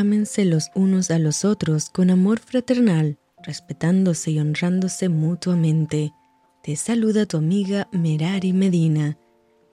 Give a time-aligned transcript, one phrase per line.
[0.00, 6.14] ámense los unos a los otros con amor fraternal, respetándose y honrándose mutuamente.
[6.62, 9.18] Te saluda tu amiga Merari Medina.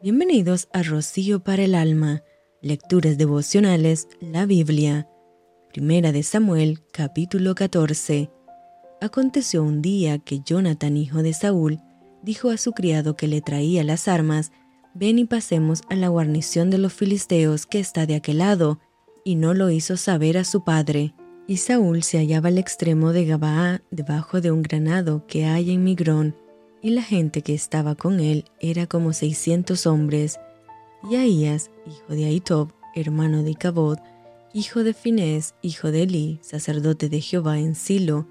[0.04, 2.24] Bienvenidos a Rocío para el Alma,
[2.62, 5.08] Lecturas Devocionales, la Biblia.
[5.70, 8.30] Primera de Samuel, capítulo 14.
[9.00, 11.80] Aconteció un día que Jonathan, hijo de Saúl,
[12.22, 14.52] dijo a su criado que le traía las armas,
[14.94, 18.80] Ven y pasemos a la guarnición de los filisteos que está de aquel lado,
[19.28, 21.14] y no lo hizo saber a su padre.
[21.48, 25.84] Y Saúl se hallaba al extremo de Gabaa, debajo de un granado que hay en
[25.84, 26.34] Migrón,
[26.82, 30.40] y la gente que estaba con él era como seiscientos hombres.
[31.12, 33.98] Y Ahías, hijo de Aitob, hermano de Cabod,
[34.54, 38.30] hijo de Finés, hijo de Eli, sacerdote de Jehová en Silo,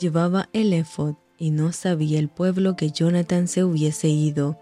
[0.00, 4.58] llevaba el ephod y no sabía el pueblo que Jonathan se hubiese ido.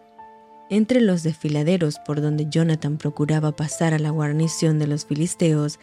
[0.71, 5.81] Entre los desfiladeros por donde Jonathan procuraba pasar a la guarnición de los filisteos,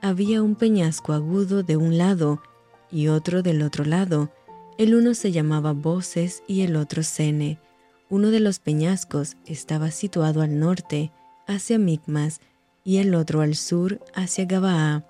[0.00, 2.40] había un peñasco agudo de un lado
[2.90, 4.32] y otro del otro lado.
[4.78, 7.58] El uno se llamaba Voces y el otro Sene.
[8.08, 11.12] Uno de los peñascos estaba situado al norte,
[11.46, 12.40] hacia Micmas,
[12.82, 15.04] y el otro al sur, hacia Gabaa.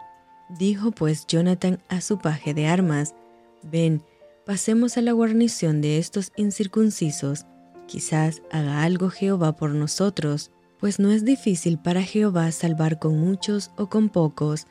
[0.58, 3.14] Dijo pues Jonathan a su paje de armas,
[3.62, 4.02] Ven,
[4.44, 7.46] pasemos a la guarnición de estos incircuncisos
[7.90, 13.72] Quizás haga algo Jehová por nosotros, pues no es difícil para Jehová salvar con muchos
[13.76, 14.68] o con pocos.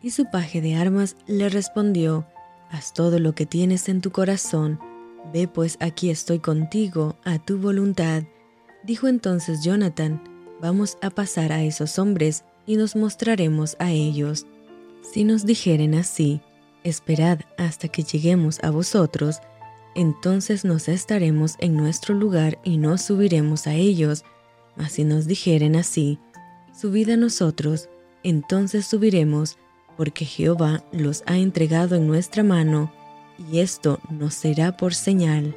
[0.00, 2.24] Y su paje de armas le respondió,
[2.70, 4.78] Haz todo lo que tienes en tu corazón,
[5.32, 8.22] ve pues aquí estoy contigo, a tu voluntad.
[8.84, 10.22] Dijo entonces Jonathan,
[10.60, 14.46] Vamos a pasar a esos hombres y nos mostraremos a ellos.
[15.02, 16.40] Si nos dijeren así,
[16.84, 19.40] Esperad hasta que lleguemos a vosotros,
[19.94, 24.24] entonces nos estaremos en nuestro lugar y no subiremos a ellos.
[24.76, 26.18] Mas si nos dijeren así,
[26.78, 27.88] subid a nosotros,
[28.22, 29.58] entonces subiremos,
[29.96, 32.92] porque Jehová los ha entregado en nuestra mano,
[33.50, 35.54] y esto nos será por señal.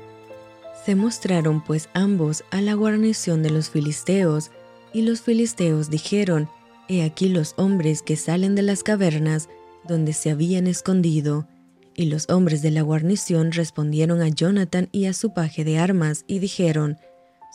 [0.86, 4.52] Se mostraron pues ambos a la guarnición de los filisteos,
[4.94, 6.50] y los filisteos dijeron,
[6.88, 9.50] He aquí los hombres que salen de las cavernas
[9.88, 11.48] donde se habían escondido.
[11.96, 16.26] Y los hombres de la guarnición respondieron a Jonathan y a su paje de armas
[16.28, 16.98] y dijeron,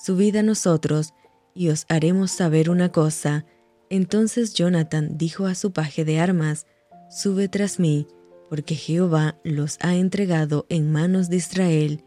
[0.03, 1.13] Subid a nosotros,
[1.55, 3.45] y os haremos saber una cosa.
[3.91, 6.67] Entonces Jonathan dijo a su paje de armas,
[7.11, 8.07] Sube tras mí,
[8.49, 12.05] porque Jehová los ha entregado en manos de Israel.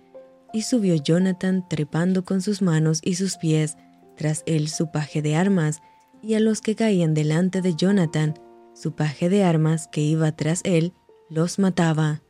[0.53, 3.77] Y subió Jonathan trepando con sus manos y sus pies,
[4.17, 5.81] tras él su paje de armas,
[6.21, 8.33] y a los que caían delante de Jonathan,
[8.73, 10.93] su paje de armas que iba tras él,
[11.29, 12.21] los mataba.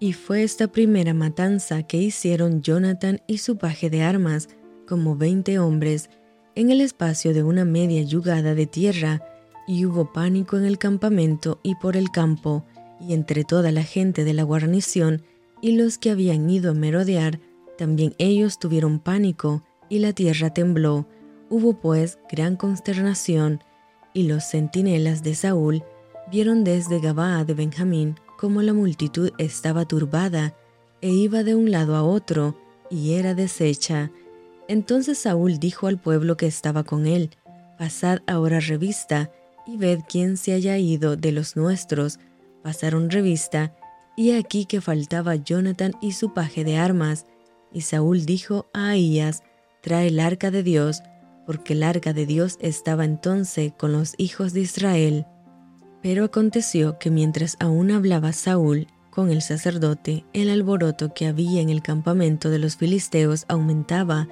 [0.00, 4.48] Y fue esta primera matanza que hicieron Jonathan y su paje de armas,
[4.86, 6.08] como veinte hombres,
[6.54, 9.22] en el espacio de una media yugada de tierra,
[9.66, 12.64] y hubo pánico en el campamento y por el campo,
[13.00, 15.22] y entre toda la gente de la guarnición
[15.60, 17.40] y los que habían ido a merodear,
[17.76, 21.06] también ellos tuvieron pánico, y la tierra tembló.
[21.50, 23.62] Hubo pues gran consternación,
[24.14, 25.84] y los centinelas de Saúl
[26.30, 30.54] vieron desde Gabaa de Benjamín como la multitud estaba turbada
[31.00, 32.56] e iba de un lado a otro
[32.90, 34.10] y era deshecha.
[34.68, 37.30] Entonces Saúl dijo al pueblo que estaba con él,
[37.78, 39.30] Pasad ahora revista
[39.66, 42.18] y ved quién se haya ido de los nuestros.
[42.62, 43.74] Pasaron revista,
[44.16, 47.24] y aquí que faltaba Jonathan y su paje de armas.
[47.72, 49.42] Y Saúl dijo a Ahías,
[49.80, 51.02] Trae el arca de Dios,
[51.46, 55.26] porque el arca de Dios estaba entonces con los hijos de Israel.
[56.02, 61.70] Pero aconteció que mientras aún hablaba Saúl con el sacerdote, el alboroto que había en
[61.70, 64.28] el campamento de los filisteos aumentaba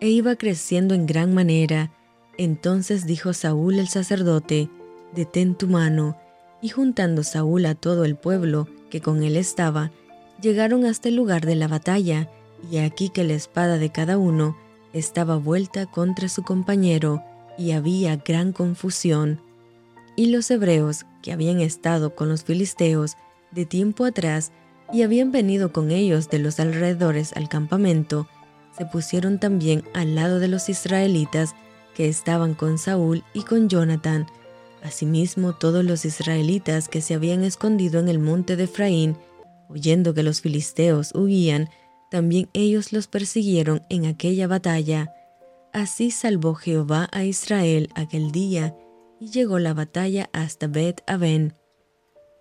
[0.00, 1.92] e iba creciendo en gran manera.
[2.38, 4.70] Entonces dijo Saúl el sacerdote,
[5.14, 6.16] Detén tu mano.
[6.62, 9.90] Y juntando Saúl a todo el pueblo que con él estaba,
[10.40, 12.28] llegaron hasta el lugar de la batalla,
[12.70, 14.56] y aquí que la espada de cada uno
[14.92, 17.22] estaba vuelta contra su compañero,
[17.56, 19.40] y había gran confusión.
[20.20, 23.16] Y los hebreos que habían estado con los filisteos
[23.52, 24.52] de tiempo atrás
[24.92, 28.28] y habían venido con ellos de los alrededores al campamento,
[28.76, 31.54] se pusieron también al lado de los israelitas
[31.94, 34.26] que estaban con Saúl y con Jonathan.
[34.82, 39.16] Asimismo, todos los israelitas que se habían escondido en el monte de Efraín,
[39.70, 41.70] oyendo que los filisteos huían,
[42.10, 45.14] también ellos los persiguieron en aquella batalla.
[45.72, 48.76] Así salvó Jehová a Israel aquel día,
[49.20, 51.54] y llegó la batalla hasta Bet Aben.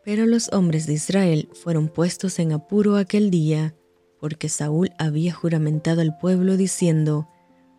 [0.03, 3.75] Pero los hombres de Israel fueron puestos en apuro aquel día,
[4.19, 7.27] porque Saúl había juramentado al pueblo diciendo,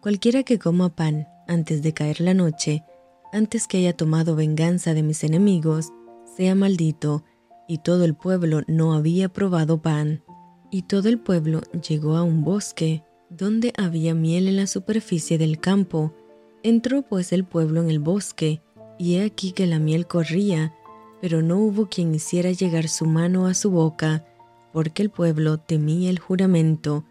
[0.01, 2.85] Cualquiera que coma pan antes de caer la noche,
[3.33, 5.93] antes que haya tomado venganza de mis enemigos,
[6.37, 7.25] sea maldito,
[7.69, 10.23] y todo el pueblo no había probado pan.
[10.71, 15.61] Y todo el pueblo llegó a un bosque, donde había miel en la superficie del
[15.61, 16.15] campo.
[16.63, 18.61] Entró pues el pueblo en el bosque,
[19.01, 20.75] y he aquí que la miel corría,
[21.23, 24.27] pero no hubo quien hiciera llegar su mano a su boca,
[24.75, 27.07] porque el pueblo temía el juramento.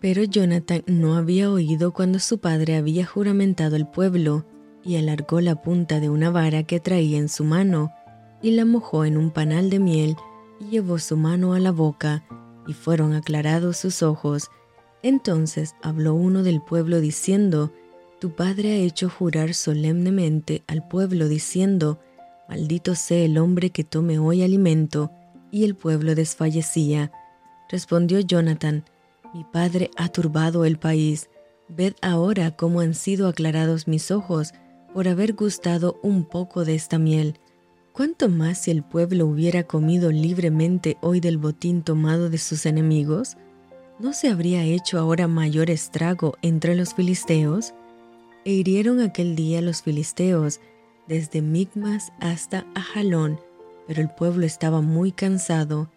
[0.00, 4.46] Pero Jonathan no había oído cuando su padre había juramentado el pueblo,
[4.82, 7.92] y alargó la punta de una vara que traía en su mano,
[8.40, 10.16] y la mojó en un panal de miel,
[10.58, 12.24] y llevó su mano a la boca,
[12.66, 14.48] y fueron aclarados sus ojos.
[15.02, 17.74] Entonces habló uno del pueblo diciendo,
[18.18, 22.00] Tu padre ha hecho jurar solemnemente al pueblo diciendo,
[22.48, 25.10] Maldito sea el hombre que tome hoy alimento.
[25.50, 27.12] Y el pueblo desfallecía.
[27.68, 28.84] Respondió Jonathan,
[29.34, 31.28] Mi padre ha turbado el país.
[31.68, 34.52] Ved ahora cómo han sido aclarados mis ojos
[34.94, 37.38] por haber gustado un poco de esta miel.
[37.92, 43.36] ¿Cuánto más si el pueblo hubiera comido libremente hoy del botín tomado de sus enemigos?
[43.98, 47.74] ¿No se habría hecho ahora mayor estrago entre los filisteos?
[48.46, 50.60] E hirieron aquel día los filisteos
[51.08, 53.40] desde Migmas hasta Ajalón,
[53.88, 55.90] pero el pueblo estaba muy cansado,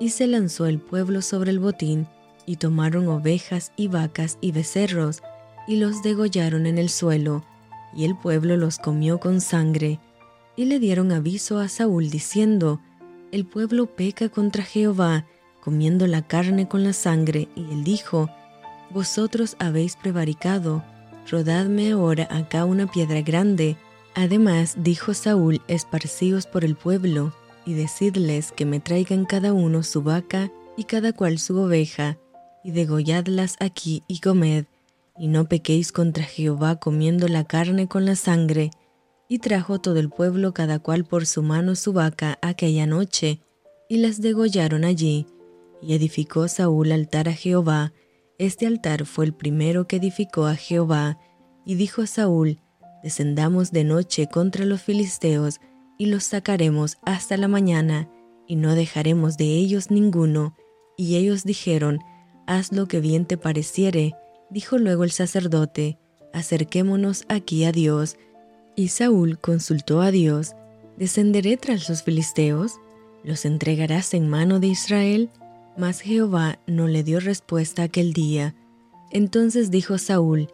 [0.00, 2.08] y se lanzó el pueblo sobre el botín,
[2.46, 5.22] y tomaron ovejas y vacas y becerros,
[5.68, 7.44] y los degollaron en el suelo,
[7.94, 10.00] y el pueblo los comió con sangre,
[10.56, 12.80] y le dieron aviso a Saúl diciendo,
[13.30, 15.26] El pueblo peca contra Jehová,
[15.62, 18.30] comiendo la carne con la sangre, y él dijo,
[18.88, 20.82] Vosotros habéis prevaricado,
[21.28, 23.76] rodadme ahora acá una piedra grande,
[24.14, 27.32] Además dijo Saúl, esparcíos por el pueblo,
[27.64, 32.18] y decidles que me traigan cada uno su vaca y cada cual su oveja,
[32.64, 34.64] y degolladlas aquí y comed,
[35.18, 38.70] y no pequéis contra Jehová comiendo la carne con la sangre.
[39.28, 43.40] Y trajo todo el pueblo cada cual por su mano su vaca aquella noche,
[43.88, 45.26] y las degollaron allí.
[45.82, 47.92] Y edificó Saúl altar a Jehová.
[48.40, 51.18] Este altar fue el primero que edificó a Jehová.
[51.66, 52.58] Y dijo Saúl,
[53.02, 55.60] descendamos de noche contra los filisteos
[55.98, 58.08] y los sacaremos hasta la mañana,
[58.46, 60.56] y no dejaremos de ellos ninguno.
[60.96, 61.98] Y ellos dijeron,
[62.46, 64.14] haz lo que bien te pareciere.
[64.48, 65.98] Dijo luego el sacerdote,
[66.32, 68.16] acerquémonos aquí a Dios.
[68.74, 70.54] Y Saúl consultó a Dios,
[70.96, 72.80] ¿descenderé tras los filisteos?
[73.22, 75.28] ¿Los entregarás en mano de Israel?
[75.76, 78.54] Mas Jehová no le dio respuesta aquel día.
[79.10, 80.48] Entonces dijo Saúl,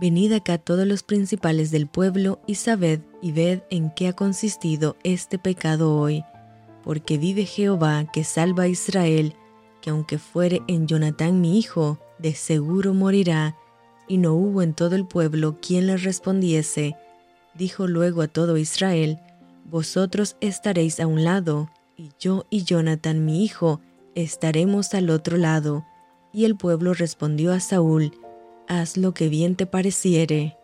[0.00, 4.96] Venid acá todos los principales del pueblo y sabed y ved en qué ha consistido
[5.04, 6.24] este pecado hoy,
[6.82, 9.36] porque vive Jehová que salva a Israel,
[9.80, 13.56] que aunque fuere en Jonatán mi hijo, de seguro morirá.
[14.08, 16.96] Y no hubo en todo el pueblo quien le respondiese.
[17.54, 19.20] Dijo luego a todo Israel,
[19.64, 23.80] Vosotros estaréis a un lado, y yo y Jonatán mi hijo
[24.14, 25.84] estaremos al otro lado.
[26.32, 28.12] Y el pueblo respondió a Saúl,
[28.68, 30.56] haz lo que bien te pareciere.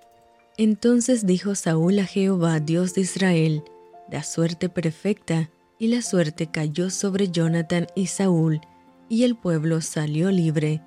[0.56, 3.62] Entonces dijo Saúl a Jehová, Dios de Israel,
[4.10, 8.60] da suerte perfecta, y la suerte cayó sobre Jonathan y Saúl,
[9.08, 10.82] y el pueblo salió libre.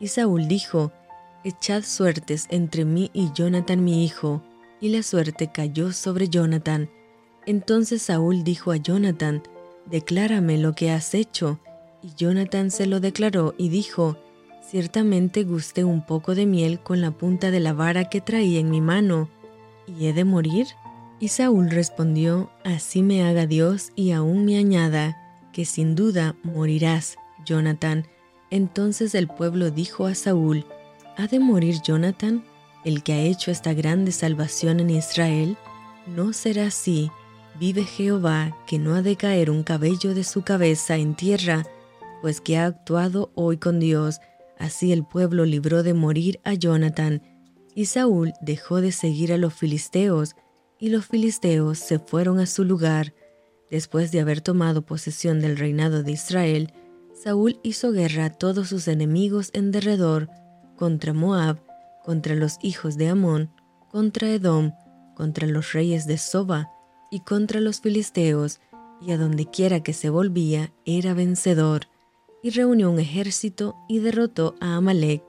[0.00, 0.92] Y Saúl dijo,
[1.44, 4.42] Echad suertes entre mí y Jonathan mi hijo,
[4.80, 6.90] y la suerte cayó sobre Jonathan.
[7.46, 9.42] Entonces Saúl dijo a Jonathan,
[9.86, 11.60] Declárame lo que has hecho.
[12.02, 14.16] Y Jonathan se lo declaró y dijo,
[14.62, 18.70] Ciertamente gusté un poco de miel con la punta de la vara que traía en
[18.70, 19.30] mi mano,
[19.86, 20.66] ¿y he de morir?
[21.20, 25.16] Y Saúl respondió, Así me haga Dios y aún me añada,
[25.52, 28.06] que sin duda morirás, Jonathan.
[28.50, 30.66] Entonces el pueblo dijo a Saúl,
[31.16, 32.44] ¿Ha de morir Jonathan,
[32.84, 35.56] el que ha hecho esta grande salvación en Israel?
[36.06, 37.10] No será así.
[37.58, 41.66] Vive Jehová, que no ha de caer un cabello de su cabeza en tierra,
[42.20, 44.20] pues que ha actuado hoy con Dios
[44.58, 47.22] Así el pueblo libró de morir a Jonathan,
[47.74, 50.34] y Saúl dejó de seguir a los filisteos,
[50.80, 53.14] y los filisteos se fueron a su lugar.
[53.70, 56.72] Después de haber tomado posesión del reinado de Israel,
[57.14, 60.28] Saúl hizo guerra a todos sus enemigos en derredor,
[60.76, 61.62] contra Moab,
[62.04, 63.50] contra los hijos de Amón,
[63.90, 64.72] contra Edom,
[65.14, 66.70] contra los reyes de Soba,
[67.10, 68.60] y contra los filisteos,
[69.00, 71.86] y a donde quiera que se volvía era vencedor
[72.42, 75.22] y reunió un ejército y derrotó a Amalek.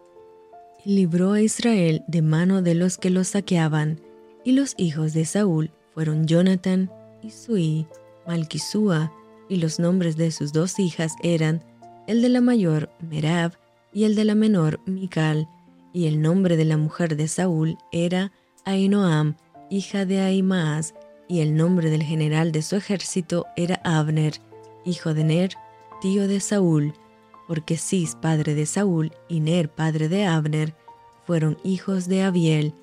[0.85, 3.99] Y libró a Israel de mano de los que los saqueaban,
[4.43, 6.89] y los hijos de Saúl fueron Jonathan,
[7.21, 7.87] Isui,
[8.25, 9.11] Malquisúa,
[9.49, 11.63] y los nombres de sus dos hijas eran
[12.07, 13.53] el de la mayor Merab
[13.91, 15.47] y el de la menor Mical,
[15.91, 18.31] y el nombre de la mujer de Saúl era
[18.65, 19.35] Ainoam,
[19.69, 20.93] hija de Ahimaaz,
[21.27, 24.33] y el nombre del general de su ejército era Abner,
[24.85, 25.51] hijo de Ner,
[26.01, 26.93] tío de Saúl,
[27.47, 30.75] porque Cis, padre de Saúl, y Ner, padre de Abner,
[31.25, 32.73] fueron hijos de Abiel,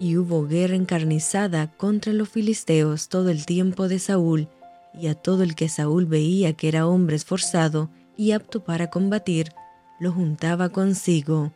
[0.00, 4.48] y hubo guerra encarnizada contra los filisteos todo el tiempo de Saúl,
[4.94, 9.52] y a todo el que Saúl veía que era hombre esforzado y apto para combatir,
[10.00, 11.52] lo juntaba consigo.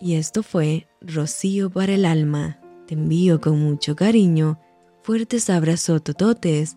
[0.00, 2.60] Y esto fue Rocío para el alma.
[2.86, 4.60] Te envío con mucho cariño,
[5.02, 6.76] fuertes abrazos tototes